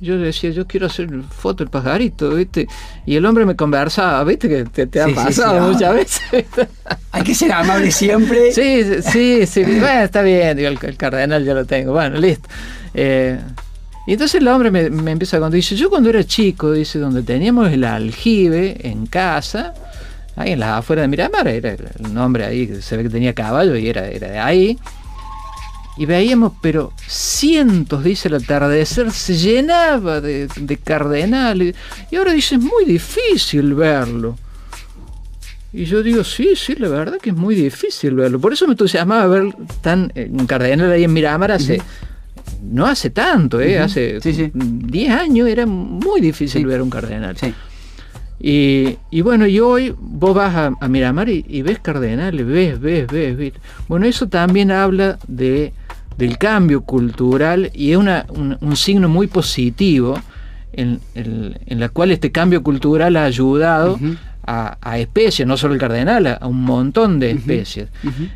[0.00, 2.66] yo decía, yo quiero hacer foto del pajarito, ¿viste?
[3.06, 4.48] Y el hombre me conversaba, ¿viste?
[4.48, 6.22] Que te, te ha Sí, pasado sí, muchas veces.
[7.12, 8.52] Hay que ser amable siempre.
[8.52, 9.62] Sí, sí, sí.
[9.64, 11.92] Bueno, está bien, digo, el, el cardenal ya lo tengo.
[11.92, 12.48] Bueno, listo.
[12.94, 13.38] Eh,
[14.06, 16.98] y entonces el hombre me, me empieza a contar, dice, yo cuando era chico, dice,
[16.98, 19.74] donde teníamos el aljibe en casa,
[20.36, 23.34] ahí en las afueras de Miramar, era el nombre ahí, que se ve que tenía
[23.34, 24.78] caballo y era, era de ahí.
[25.98, 31.74] Y veíamos, pero cientos, dice el atardecer, se llenaba de, de cardenales.
[32.10, 34.36] Y ahora dice, es muy difícil verlo.
[35.72, 38.38] Y yo digo, sí, sí, la verdad que es muy difícil verlo.
[38.40, 41.80] Por eso me entusiasmaba ver tan eh, un cardenal ahí en Miramar hace,
[42.62, 43.78] no hace tanto, ¿eh?
[43.78, 44.50] hace Sí, sí.
[44.54, 46.66] 10 años era muy difícil Sí.
[46.66, 47.36] ver un cardenal.
[47.36, 47.52] Sí.
[48.38, 52.78] Y, y bueno, y hoy vos vas a, a Miramar y, y ves cardenales, ves,
[52.80, 53.52] ves, ves, ves.
[53.88, 55.72] Bueno, eso también habla de,
[56.18, 60.18] del cambio cultural y es una, un, un signo muy positivo
[60.72, 63.98] en, en- en la cual este cambio cultural ha ayudado
[64.46, 67.88] a, a especies, no solo el cardenal, a, a un montón de especies.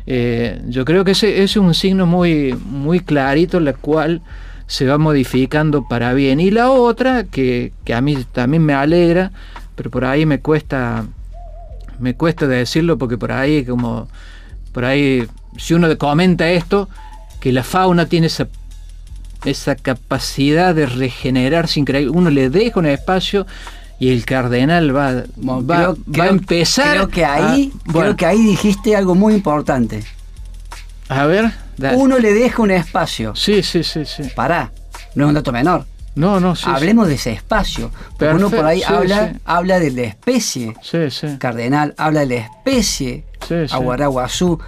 [0.05, 4.21] Eh, yo creo que ese, ese es un signo muy, muy clarito, la cual
[4.67, 6.39] se va modificando para bien.
[6.39, 9.31] Y la otra, que, que a mí también me alegra,
[9.75, 11.05] pero por ahí me cuesta,
[11.99, 14.07] me cuesta decirlo porque por ahí como,
[14.71, 15.25] por ahí,
[15.57, 16.89] si uno comenta esto,
[17.41, 18.47] que la fauna tiene esa
[19.43, 22.11] esa capacidad de regenerarse increíble.
[22.15, 23.47] Uno le deja un espacio
[23.99, 26.93] y el cardenal va, Bueno, va, creo- va a empezar.
[26.95, 30.03] Creo que a- ahí, bueno, creo que ahí dijiste algo muy importante.
[31.09, 31.51] a ver,
[31.95, 33.35] Uno le deja un espacio.
[33.35, 34.23] Sí, sí, sí, sí.
[34.35, 34.71] Pará,
[35.15, 35.85] no es un dato menor.
[36.13, 36.65] No, no, sí.
[36.65, 36.69] sí.
[36.71, 37.89] Hablemos de ese espacio.
[38.19, 39.39] Porque uno por ahí sí, habla, sí.
[39.45, 40.75] habla de la especie.
[40.83, 41.37] Sí, sí.
[41.39, 43.73] Cardenal habla de la especie Sí, sí.
[43.73, 44.59] aguaraguazú.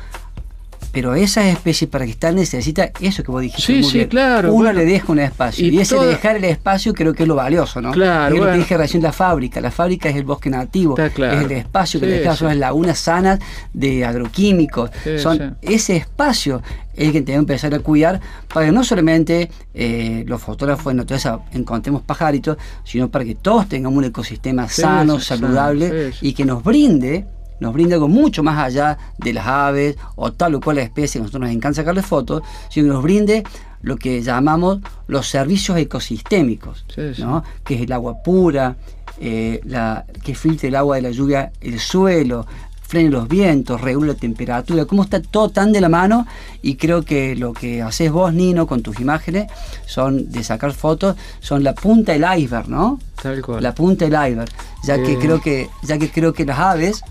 [0.93, 3.61] Pero esa especie para que esté necesita eso que vos dijiste.
[3.73, 4.09] Sí, muy sí, bien.
[4.09, 4.79] claro, Uno bueno.
[4.79, 5.65] le deja un espacio.
[5.67, 7.91] Y Y, ese toda- dejar el espacio creo que es lo valioso, ¿no?
[7.91, 8.51] Claro, Es lo bueno.
[8.53, 9.59] que dije recién la fábrica.
[9.59, 10.95] La fábrica es el bosque nativo.
[10.95, 11.39] Está claro.
[11.39, 13.39] Es el espacio que Sí, dejas, son las lagunas sanas
[13.73, 14.91] de agroquímicos.
[15.03, 16.61] Sí, son ese espacio
[16.95, 18.21] es el que tenemos que empezar a cuidar
[18.53, 23.67] para que no solamente eh, los fotógrafos de naturaleza encontremos pajaritos, sino para que todos
[23.67, 27.25] tengamos un ecosistema sano, saludable y que nos brinde
[27.63, 31.19] nos brinda algo mucho más allá de las aves o tal o cual especie que
[31.19, 33.43] a nosotros nos encanta sacarle fotos, sino que nos brinde
[33.81, 37.21] lo que llamamos los servicios ecosistémicos, Sí, sí.
[37.21, 37.43] ¿no?
[37.65, 38.75] que es el agua pura,
[39.19, 42.45] eh, la, que filtre el agua de la lluvia, el suelo,
[42.81, 46.27] frene los vientos, regula la temperatura, cómo está todo tan de la mano
[46.61, 49.47] y creo que lo que haces vos, Nino, con tus imágenes,
[49.85, 52.99] son de sacar fotos, son la punta del iceberg, ¿no?
[53.21, 53.63] Tal cual.
[53.63, 54.51] la punta del iceberg,
[54.83, 55.17] ya que Eh.
[55.19, 57.01] creo que ya que creo que las aves,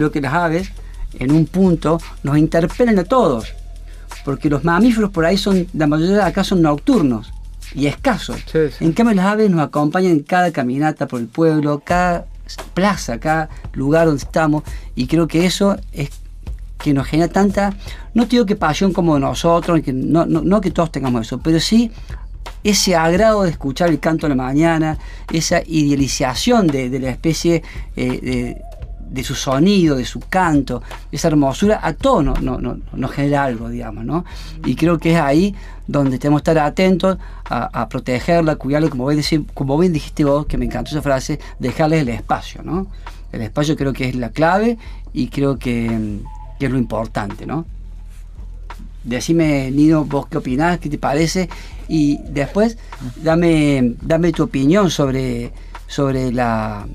[0.00, 0.72] creo que las aves
[1.18, 3.52] en un punto nos interpelan a todos,
[4.24, 7.30] porque los mamíferos por ahí son la mayoría de acá son nocturnos
[7.74, 8.38] y escasos.
[8.50, 8.82] Sí, sí.
[8.82, 12.24] En cambio las aves nos acompañan en cada caminata por el pueblo, cada
[12.72, 14.62] plaza, cada lugar donde estamos
[14.96, 16.08] y creo que eso es
[16.78, 17.74] que nos genera tanta,
[18.14, 21.38] no te digo que pasión como nosotros, que no, no, no que todos tengamos eso,
[21.40, 21.92] pero sí
[22.64, 24.96] ese agrado de escuchar el canto de la mañana,
[25.30, 27.62] esa idealización de, de la especie
[27.96, 28.69] eh, de,
[29.10, 33.44] de su sonido, de su canto, esa hermosura, a todos nos, nos- nos- nos genera
[33.44, 34.24] algo, digamos, ¿no?
[34.64, 35.54] Y creo que es ahí
[35.88, 40.46] donde tenemos que estar atentos a, a protegerla, cuidarla, como bien, como bien dijiste vos,
[40.46, 42.86] que me encantó esa frase, dejarles el espacio, ¿no?
[43.32, 44.78] El espacio creo que es la clave
[45.12, 46.18] y creo que,
[46.60, 47.64] es lo importante, ¿no?
[49.02, 51.48] Decime, Nido, vos qué opinás, qué te parece,
[51.88, 52.76] y después
[53.22, 55.52] dame, dame tu opinión sobre,
[55.86, 56.86] sobre la,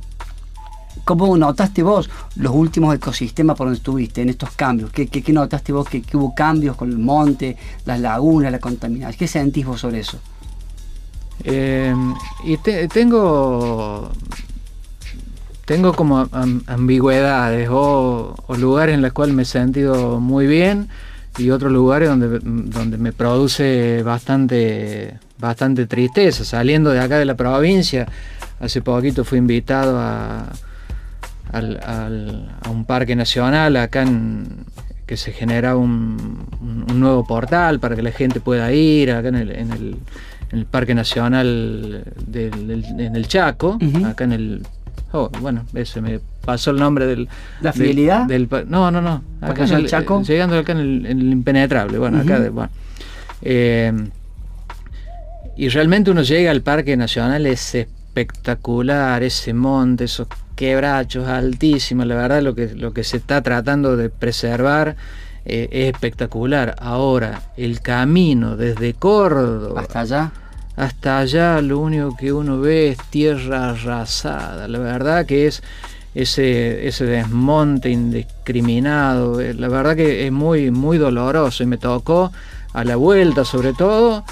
[1.05, 4.91] ¿Cómo notaste vos los últimos ecosistemas por donde estuviste en estos cambios?
[4.91, 9.17] ¿Qué, qué- notaste vos que, hubo cambios con el monte, las lagunas, la contaminación?
[9.17, 10.19] ¿Qué sentís vos sobre eso?
[11.43, 11.93] Eh,
[12.43, 14.09] y te- tengo
[15.65, 20.89] tengo como am- ambigüedades o, o lugares en los cuales me he sentido muy bien
[21.37, 27.35] y otros lugares donde, donde me produce bastante bastante tristeza saliendo de acá de la
[27.35, 28.07] provincia
[28.59, 30.45] hace poquito fui invitado a
[31.55, 34.47] al- al- a un parque nacional acá en
[35.05, 39.35] que se genera un, un- nuevo portal para que la gente pueda ir acá en
[39.35, 39.97] el, en el-
[40.51, 44.67] en el Parque Nacional del, del- en el Chaco, acá en el...
[45.11, 47.27] oh, bueno, ese me pasó el nombre del...
[47.61, 48.25] ¿La del- fidelidad?
[48.27, 49.23] Del, no, no, no.
[49.39, 50.21] ¿Parque acá en el- Chaco?
[50.21, 52.39] eh, Llegando acá en el, en el Impenetrable, bueno, acá...
[52.39, 52.69] De- bueno.
[53.41, 53.91] Eh,
[55.57, 62.15] y realmente uno llega al Parque Nacional, es espectacular, ese monte, esos quebrachos altísimos, la
[62.15, 64.95] verdad lo que, lo que se está tratando de preservar
[65.45, 66.75] eh, es espectacular.
[66.79, 70.31] Ahora, el camino desde Córdoba Hasta allá.
[70.75, 74.67] hasta allá lo único que uno ve es tierra arrasada.
[74.67, 75.61] La verdad que es
[76.15, 79.41] ese, ese desmonte indiscriminado.
[79.41, 82.31] eh, La verdad que es muy, muy doloroso y me tocó
[82.73, 84.23] a la vuelta sobre todo.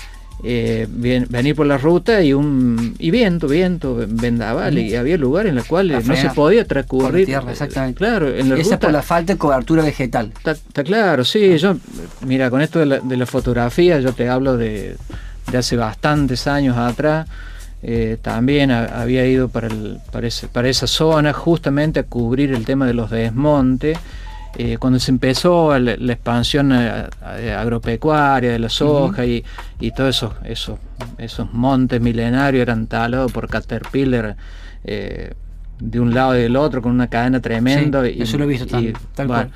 [0.44, 5.52] Eh, bien- venir por la ruta y un y viento, viento, vendaval, y había lugares
[5.52, 7.26] en los cuales no se podía transcurrir.
[7.26, 7.98] tierra, exactamente.
[7.98, 8.80] Claro, en la Esa ruta.
[8.80, 10.32] por la falta de cobertura vegetal.
[10.36, 11.58] Está, está claro, sí.
[11.58, 11.78] Yo,
[12.26, 14.98] mira, con esto de la, de la fotografía, yo te hablo de,
[15.52, 17.28] de hace bastantes años atrás.
[17.86, 22.54] eh, también ha- había ido para, el- para, ese- para esa zona justamente a cubrir
[22.54, 23.98] el tema de los desmontes.
[24.56, 27.06] Eh, cuando se empezó la, la expansión eh,
[27.38, 29.44] eh, agropecuaria de la soja y,
[29.80, 30.80] y todos esos, esos,
[31.18, 34.36] esos montes milenarios eran talados por Caterpillar
[34.84, 35.34] eh,
[35.80, 38.04] de un lado y del otro con una cadena tremenda.
[38.06, 39.54] Sí, y, eso lo he visto y, también, tal bueno, cual.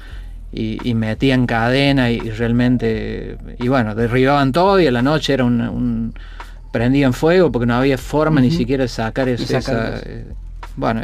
[0.52, 5.34] y, y metían cadena y, y realmente, y bueno, derribaban todo y a la noche
[5.34, 6.14] era un, un-
[6.72, 10.02] prendían fuego porque no había forma ni siquiera de sacar, ese- sacarlos.
[10.02, 10.10] esa,
[10.76, 11.02] bueno,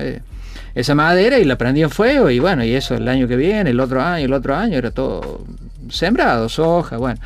[0.75, 3.79] esa madera y la prendían fuego y bueno, y eso el año que viene, el
[3.79, 5.45] otro año, el otro año era todo
[5.89, 7.19] sembrado, soja, bueno,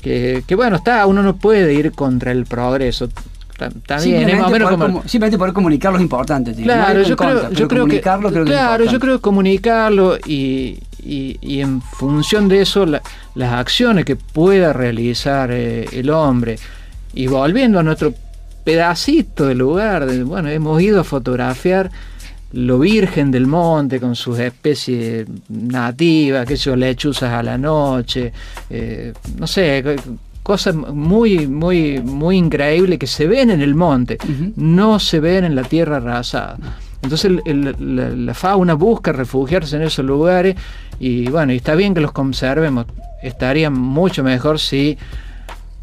[0.00, 3.08] que, que bueno, está, uno no puede ir contra el progreso.
[3.52, 5.00] Está, está bien, es más o Simplemente menos poder, como...
[5.02, 6.52] comu- simplemente poder comunicar lo importante.
[6.54, 6.64] tío.
[6.64, 10.16] Claro, yo creo, contra, yo creo que, comunicarlo creo que claro, yo creo que comunicarlo
[10.26, 13.00] y, y- y en función de eso la-
[13.36, 16.58] las acciones que pueda realizar eh, el hombre
[17.12, 18.12] y volviendo a nuestro
[18.64, 21.90] pedacito de lugar, de- bueno, hemos ido a fotografiar
[22.54, 28.32] lo virgen del monte con sus especies nativas, que yo lechuzas a la noche,
[28.70, 34.18] eh, no sé, co- cosas muy, muy, muy increíbles que se ven en el monte,
[34.56, 36.58] no se ven en la tierra arrasada.
[37.02, 40.54] Entonces el- el- la, la fauna busca refugiarse en esos lugares
[41.00, 42.86] y bueno, y está bien que los conservemos.
[43.22, 44.96] Estaría mucho mejor si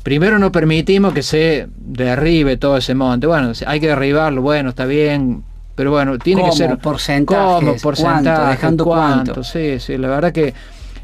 [0.03, 3.27] primero no permitimos que se derribe todo ese monte.
[3.27, 5.43] Bueno, hay que derribarlo, bueno, está bien,
[5.81, 6.51] pero bueno, tiene ¿Cómo?
[6.53, 7.59] que ser Porcentajes, ¿Cómo?
[7.65, 7.81] ¿cuánto?
[7.81, 9.43] porcentaje, ¿Dejando cuánto?
[9.43, 10.53] Sí, sí, la verdad que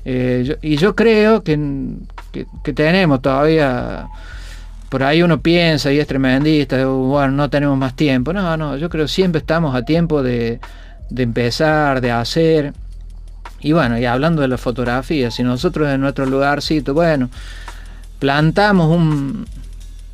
[0.05, 1.57] eh, yo- y yo creo que,
[2.31, 4.07] que, que tenemos todavía
[4.89, 8.33] por ahí uno piensa y es tremendista, "Uh, bueno, no tenemos más tiempo.
[8.33, 10.59] No, no, yo creo que siempre estamos a tiempo de,
[11.09, 12.73] de empezar, de hacer.
[13.59, 17.31] Y bueno, y hablando de la fotografía, si nosotros en nuestro lugarcito, bueno,
[18.19, 19.47] plantamos un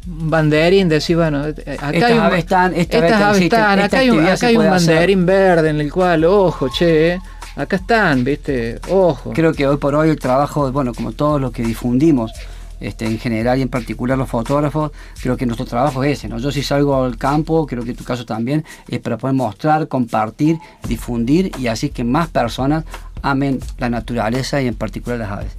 [0.06, 3.56] banderín, decir, bueno, eh, acá Estas hay un, aves están, esta ave estas aves existe,
[3.56, 4.96] están, esta acá hay un, actividad acá hay un hacer.
[4.96, 7.20] banderín verde en el cual, ojo, che,
[7.56, 9.32] acá están, viste, ojo.
[9.34, 12.32] Creo que hoy por hoy el trabajo, bueno, como todo lo que difundimos,
[12.80, 14.92] este, en general y en particular los fotógrafos,
[15.22, 16.38] creo que nuestro trabajo es ese, ¿no?
[16.38, 19.88] Yo si salgo al campo, creo que en tu caso también, es para poder mostrar,
[19.88, 22.84] compartir, difundir y así que más personas
[23.22, 25.52] amen la naturaleza y en particular las aves.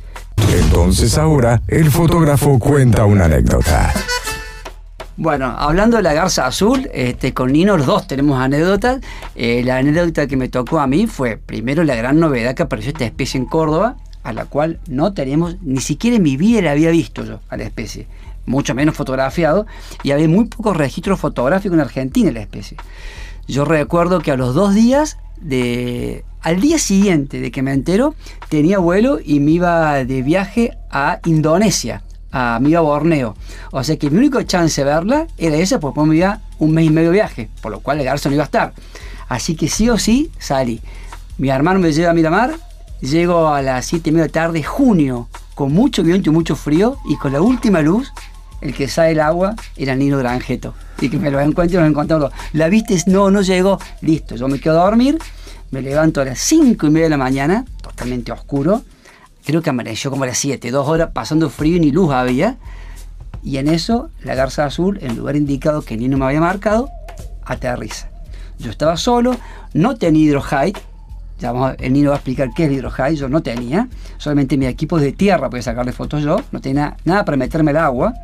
[0.54, 3.92] Entonces ahora el fotógrafo cuenta una anécdota.
[5.16, 9.00] Bueno, hablando de la garza azul, este, con Nino los dos tenemos anécdotas.
[9.36, 12.90] Eh, la anécdota que me tocó a mí fue primero la gran novedad que apareció
[12.90, 16.72] esta especie en Córdoba, a la cual no tenemos, ni siquiera en mi vida la
[16.72, 18.08] había visto yo a la especie,
[18.44, 19.66] mucho menos fotografiado,
[20.02, 22.76] y había muy pocos registros fotográficos en Argentina de la especie.
[23.46, 28.14] Yo recuerdo que a los dos días de al día siguiente de que me entero,
[28.48, 32.02] tenía vuelo y me iba de viaje a Indonesia,
[32.34, 33.34] a, me iba Borneo.
[33.70, 36.86] O sea que mi único chance de verla era esa, porque me iba un mes
[36.86, 38.74] y medio de viaje, por lo cual el garzo no iba a estar.
[39.28, 40.80] Así que sí o sí salí.
[41.38, 42.56] Mi hermano me lleva a Miramar,
[43.00, 46.98] llego a las 7 y media de tarde, junio, con mucho viento y mucho frío,
[47.06, 48.12] y con la última luz,
[48.60, 50.74] el que sale el agua era Nino Granjeto.
[51.00, 52.30] Y que me lo encuentro y me lo encontrado.
[52.52, 55.18] La viste, no, no llegó, listo, yo me quedo a dormir
[55.74, 58.82] me levanto a las 5 y media de la mañana, totalmente oscuro.
[59.44, 62.56] Creo que amaneció como a las 7, dos horas pasando frío y ni luz había.
[63.42, 66.88] Y en eso, la garza azul, en lugar indicado que Nino me había marcado,
[67.44, 68.08] aterriza.
[68.58, 69.36] Yo estaba solo,
[69.74, 70.80] no tenía hidrohide.
[71.78, 73.16] El Nino va a explicar qué es el hidrohide.
[73.16, 73.88] Yo no tenía.
[74.16, 76.40] Solamente mi equipo de tierra podía sacarle fotos yo.
[76.52, 78.14] No tenía nada para meterme el agua.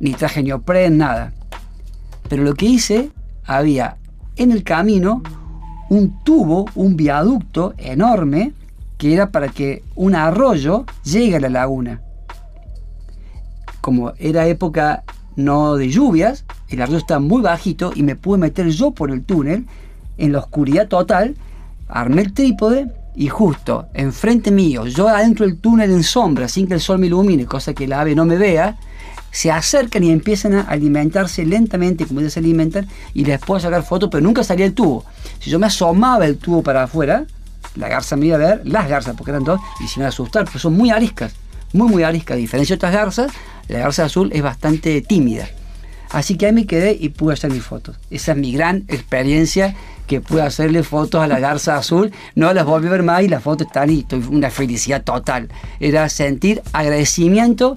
[0.00, 1.32] Ni traje neopren, nada.
[2.28, 3.10] Pero lo que hice,
[3.46, 3.96] había
[4.36, 5.22] en el camino
[5.88, 8.52] un tubo, un viaducto enorme
[8.98, 12.00] que era para que un arroyo llegue a la laguna.
[13.80, 15.04] Como era época
[15.36, 19.22] no de lluvias, el arroyo estaba muy bajito y me pude meter yo por el
[19.22, 19.66] túnel
[20.16, 21.36] en la oscuridad total,
[21.88, 26.74] armé el trípode y justo enfrente mío, yo adentro del túnel en sombra, sin que
[26.74, 28.76] el sol me ilumine, cosa que la ave no me vea,
[29.30, 33.82] se acercan y empiezan a alimentarse lentamente como ellos se alimentan y les puedo sacar
[33.82, 35.04] fotos, pero nunca salía el tubo.
[35.38, 37.26] Si yo me asomaba el tubo para afuera,
[37.76, 40.06] la garza me iba a ver, las garzas, porque eran dos, y se me iba
[40.06, 41.34] a asustar, porque son muy ariscas,
[41.72, 42.34] muy, muy ariscas.
[42.34, 43.32] A diferencia de otras garzas,
[43.68, 45.48] la garza azul es bastante tímida.
[46.10, 47.96] Así que ahí me quedé y pude hacer mis fotos.
[48.10, 49.74] Esa es mi gran experiencia
[50.06, 52.12] que pude hacerle fotos a la garza azul.
[52.36, 55.48] No las volví a ver más y las fotos están y estoy una felicidad total.
[55.80, 57.76] Era sentir agradecimiento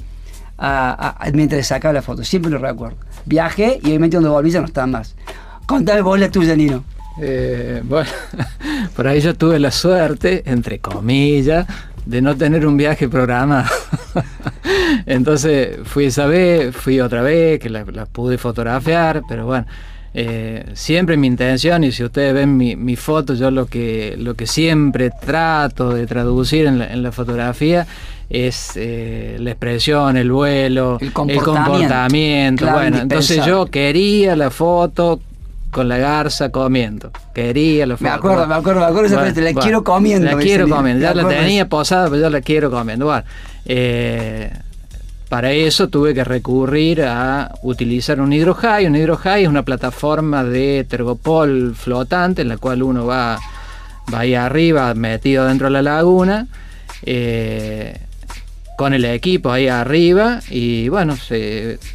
[1.33, 2.97] mientras sacaba la foto, siempre lo recuerdo.
[3.25, 5.15] Viajé y obviamente cuando volví ya no estaba más.
[5.65, 6.83] Contame vos la tuya, Nino.
[7.21, 8.09] Eh, bueno,
[8.95, 11.67] por ahí yo tuve la suerte, entre comillas,
[12.05, 13.69] de no tener un viaje programado.
[15.05, 19.65] Entonces fui esa vez, fui otra vez, que la, pude fotografiar, pero bueno,
[20.13, 24.33] eh, siempre mi intención, y si ustedes ven mi, mi, foto, yo lo que, lo
[24.33, 27.85] que siempre trato de traducir en la, en la fotografía
[28.29, 32.71] es eh, la expresión, el vuelo, el comportamiento.
[32.71, 35.19] bueno, entonces yo quería la foto
[35.71, 37.11] con la garza comiendo.
[37.33, 38.09] Quería la foto.
[38.09, 40.25] Me acuerdo, me acuerdo, me acuerdo la quiero comiendo.
[40.25, 43.05] La quiero comiendo, ya la tenía posada, pero yo la quiero comiendo.
[43.05, 43.23] Bueno,
[43.65, 44.51] eh,
[45.29, 48.87] para eso tuve que recurrir a utilizar un hidrohigh.
[48.87, 53.37] Un hidrohigh es una plataforma de tergopol flotante en la cual uno va,
[54.11, 56.47] va ahí arriba metido dentro de la laguna.
[57.03, 57.95] Eh,
[58.79, 61.17] con el equipo ahí arriba y bueno,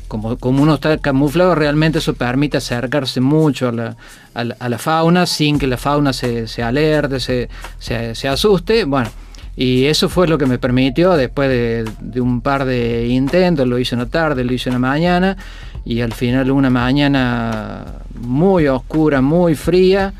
[0.07, 3.97] como, como uno está camuflado, realmente eso permite acercarse mucho a la,
[4.35, 8.85] a la, fauna sin que la fauna se, se alerte, se, se, asuste.
[8.85, 9.09] Bueno,
[9.57, 13.95] y eso fue lo que me permitió, después de, un par de intentos, lo hice
[13.95, 15.39] una tarde, lo hice una mañana,
[15.87, 20.13] y al final una mañana muy oscura, muy fría,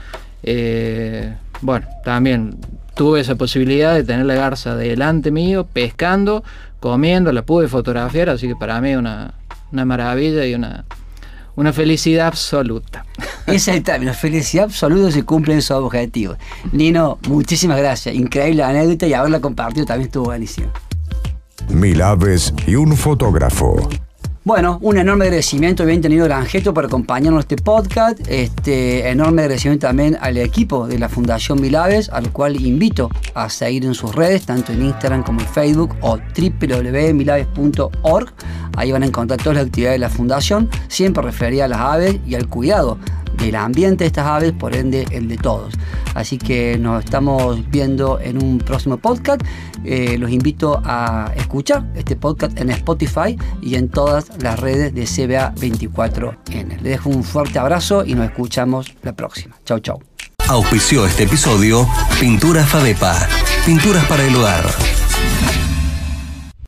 [0.43, 2.57] eh, bueno, también
[2.95, 6.45] tuve esa posibilidad de tener la garza delante mío, pescando,
[6.81, 9.35] comiendo, la pude fotografiar, así que para mí una,
[9.73, 10.85] una maravilla y una,
[11.57, 13.05] una felicidad absoluta.
[13.47, 16.39] Esa es el término, felicidad absoluta se cumplen esos objetivos.
[16.73, 18.15] Nino, muchísimas gracias.
[18.15, 20.69] Increíble anécdota y haberla compartido también estuvo buenísimo.
[21.69, 23.89] Mil aves y un fotógrafo.
[24.47, 28.21] Bueno, un enorme agradecimiento, bien tenido Granjeto por acompañarnos en este podcast.
[28.29, 33.87] Este enorme agradecimiento también al equipo de la Fundación Milaves, al cual invito a seguir
[33.87, 38.35] en sus redes, tanto en Instagram como en Facebook o www.milaves.org.
[38.77, 42.21] Ahí van a encontrar todas las actividades de la Fundación, siempre referida a las aves
[42.27, 42.99] y al cuidado
[43.39, 45.75] del ambiente de estas aves, por ende el de todos.
[46.15, 49.43] Así que nos estamos viendo en un próximo podcast.
[49.85, 55.05] Eh, los invito a escuchar este podcast en Spotify y en todas las redes de
[55.05, 56.69] CBA24N.
[56.81, 59.57] Les dejo un fuerte abrazo y nos escuchamos la próxima.
[59.65, 60.03] Chau, chau.
[60.49, 61.89] Auspició este episodio
[62.21, 63.27] Pinturas Fadepa.
[63.65, 64.65] Pinturas para el hogar